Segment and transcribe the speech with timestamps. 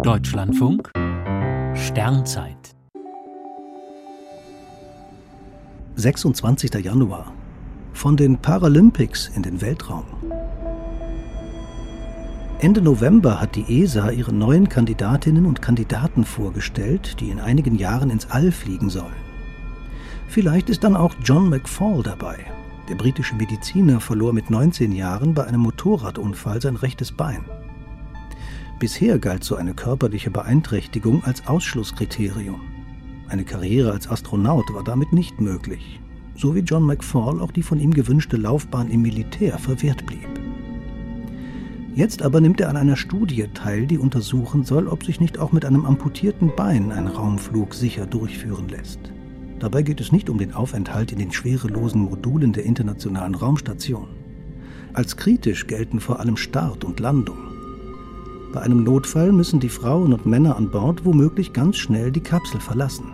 [0.00, 0.90] Deutschlandfunk
[1.74, 2.74] Sternzeit
[5.94, 6.74] 26.
[6.82, 7.32] Januar
[7.92, 10.06] von den Paralympics in den Weltraum.
[12.58, 18.10] Ende November hat die ESA ihre neuen Kandidatinnen und Kandidaten vorgestellt, die in einigen Jahren
[18.10, 19.12] ins All fliegen sollen.
[20.26, 22.38] Vielleicht ist dann auch John McFall dabei.
[22.88, 27.44] Der britische Mediziner verlor mit 19 Jahren bei einem Motorradunfall sein rechtes Bein.
[28.82, 32.62] Bisher galt so eine körperliche Beeinträchtigung als Ausschlusskriterium.
[33.28, 36.00] Eine Karriere als Astronaut war damit nicht möglich,
[36.34, 40.26] so wie John McFall auch die von ihm gewünschte Laufbahn im Militär verwehrt blieb.
[41.94, 45.52] Jetzt aber nimmt er an einer Studie teil, die untersuchen soll, ob sich nicht auch
[45.52, 48.98] mit einem amputierten Bein ein Raumflug sicher durchführen lässt.
[49.60, 54.08] Dabei geht es nicht um den Aufenthalt in den schwerelosen Modulen der Internationalen Raumstation.
[54.92, 57.51] Als kritisch gelten vor allem Start und Landung.
[58.52, 62.60] Bei einem Notfall müssen die Frauen und Männer an Bord womöglich ganz schnell die Kapsel
[62.60, 63.06] verlassen.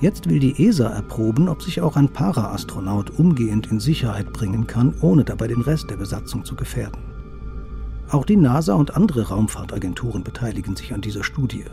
[0.00, 4.94] Jetzt will die ESA erproben, ob sich auch ein Paraastronaut umgehend in Sicherheit bringen kann,
[5.02, 7.02] ohne dabei den Rest der Besatzung zu gefährden.
[8.10, 11.64] Auch die NASA und andere Raumfahrtagenturen beteiligen sich an dieser Studie.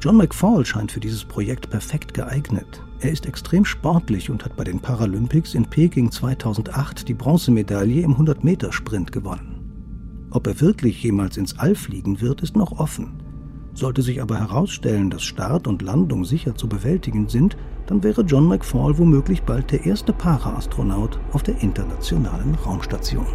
[0.00, 2.82] John McFall scheint für dieses Projekt perfekt geeignet.
[3.00, 8.16] Er ist extrem sportlich und hat bei den Paralympics in Peking 2008 die Bronzemedaille im
[8.16, 9.53] 100-Meter-Sprint gewonnen.
[10.34, 13.12] Ob er wirklich jemals ins All fliegen wird, ist noch offen.
[13.72, 18.48] Sollte sich aber herausstellen, dass Start und Landung sicher zu bewältigen sind, dann wäre John
[18.48, 23.28] McFall womöglich bald der erste Para-Astronaut auf der internationalen Raumstation.